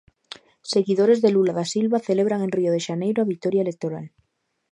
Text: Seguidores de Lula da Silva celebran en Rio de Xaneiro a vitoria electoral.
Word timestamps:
Seguidores 0.73 1.19
de 1.23 1.29
Lula 1.35 1.53
da 1.59 1.65
Silva 1.73 2.05
celebran 2.07 2.41
en 2.43 2.51
Rio 2.57 2.71
de 2.75 2.83
Xaneiro 2.87 3.19
a 3.21 3.29
vitoria 3.33 3.65
electoral. 3.65 4.05